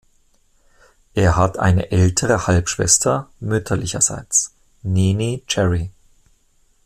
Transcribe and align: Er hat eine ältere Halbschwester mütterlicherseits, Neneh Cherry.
Er 1.13 1.35
hat 1.35 1.59
eine 1.59 1.91
ältere 1.91 2.47
Halbschwester 2.47 3.29
mütterlicherseits, 3.39 4.51
Neneh 4.81 5.43
Cherry. 5.45 5.91